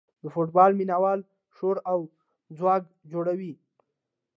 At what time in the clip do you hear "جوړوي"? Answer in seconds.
3.11-3.53